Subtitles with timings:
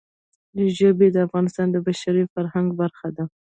[0.77, 3.23] ژبې د افغانستان د بشري فرهنګ برخه ده.